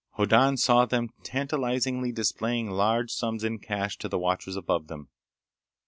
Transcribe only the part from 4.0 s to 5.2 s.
the watchers above them.